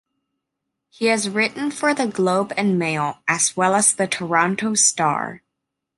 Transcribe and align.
He 0.89 1.05
has 1.09 1.29
written 1.29 1.69
for 1.69 1.93
the 1.93 2.07
Globe 2.07 2.51
and 2.57 2.79
Mail 2.79 3.19
as 3.27 3.55
well 3.55 3.75
as 3.75 3.93
the 3.93 4.07
Toronto 4.07 4.73
Star. 4.73 5.43